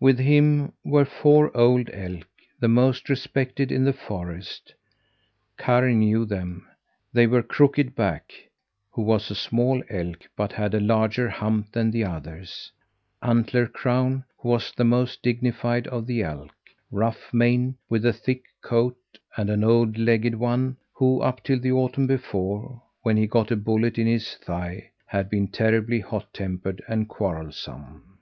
[0.00, 2.26] With him were four old elk
[2.58, 4.72] the most respected in the forest.
[5.58, 6.66] Karr knew them:
[7.12, 8.32] They were Crooked Back,
[8.90, 12.72] who was a small elk, but had a larger hump than the others;
[13.20, 16.54] Antler Crown, who was the most dignified of the elk;
[16.90, 18.96] Rough Mane, with the thick coat;
[19.36, 23.50] and an old long legged one, who, up till the autumn before, when he got
[23.50, 28.20] a bullet in his thigh, had been terribly hot tempered and quarrelsome.